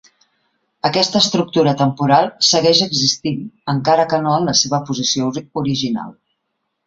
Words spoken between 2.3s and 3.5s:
segueix existint